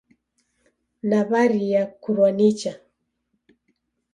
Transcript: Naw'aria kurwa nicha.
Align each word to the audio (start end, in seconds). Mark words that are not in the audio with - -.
Naw'aria 1.09 1.81
kurwa 2.01 2.29
nicha. 2.37 2.73